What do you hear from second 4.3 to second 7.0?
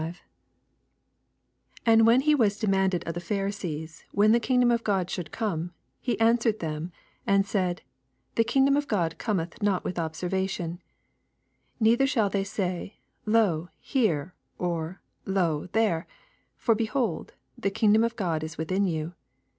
the kingdom of Qod Bhould oome, he answered them